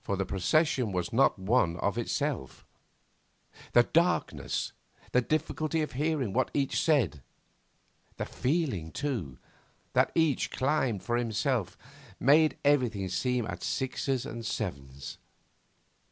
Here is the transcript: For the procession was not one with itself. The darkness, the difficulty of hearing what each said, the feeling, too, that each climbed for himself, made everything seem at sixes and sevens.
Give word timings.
For 0.00 0.16
the 0.16 0.24
procession 0.24 0.92
was 0.92 1.12
not 1.12 1.36
one 1.36 1.76
with 1.82 1.98
itself. 1.98 2.64
The 3.72 3.82
darkness, 3.82 4.72
the 5.10 5.20
difficulty 5.22 5.82
of 5.82 5.94
hearing 5.94 6.32
what 6.32 6.52
each 6.54 6.80
said, 6.80 7.20
the 8.16 8.26
feeling, 8.26 8.92
too, 8.92 9.38
that 9.92 10.12
each 10.14 10.52
climbed 10.52 11.02
for 11.02 11.16
himself, 11.16 11.76
made 12.20 12.58
everything 12.64 13.08
seem 13.08 13.44
at 13.44 13.64
sixes 13.64 14.24
and 14.24 14.46
sevens. 14.46 15.18